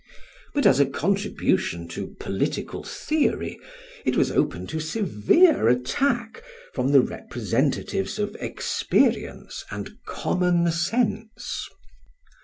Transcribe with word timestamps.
But 0.55 0.65
as 0.65 0.79
a 0.79 0.87
contribution 0.87 1.87
to 1.89 2.15
political 2.19 2.83
theory 2.83 3.59
it 4.03 4.15
was 4.17 4.31
open 4.31 4.65
to 4.65 4.79
severe 4.79 5.67
attack 5.67 6.41
from 6.73 6.91
the 6.91 7.01
representatives 7.01 8.17
of 8.17 8.35
experience 8.39 9.63
and 9.69 9.91
common 10.07 10.71
sense. 10.71 11.69